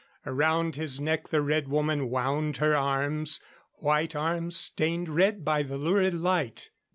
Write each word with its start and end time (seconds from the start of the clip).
Around 0.25 0.77
his 0.77 0.99
neck 0.99 1.27
the 1.27 1.43
Red 1.43 1.67
Woman 1.67 2.09
wound 2.09 2.57
her 2.57 2.75
arms 2.75 3.39
white 3.75 4.15
arms 4.15 4.55
stained 4.55 5.09
red 5.09 5.45
by 5.45 5.61
the 5.61 5.77
lurid 5.77 6.15
light. 6.15 6.71